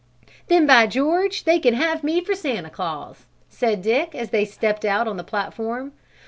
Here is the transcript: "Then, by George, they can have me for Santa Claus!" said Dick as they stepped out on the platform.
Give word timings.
"Then, 0.47 0.65
by 0.65 0.87
George, 0.87 1.43
they 1.43 1.59
can 1.59 1.75
have 1.75 2.03
me 2.03 2.21
for 2.21 2.33
Santa 2.33 2.71
Claus!" 2.71 3.27
said 3.49 3.83
Dick 3.83 4.15
as 4.15 4.31
they 4.31 4.45
stepped 4.45 4.83
out 4.83 5.07
on 5.07 5.17
the 5.17 5.23
platform. 5.23 5.91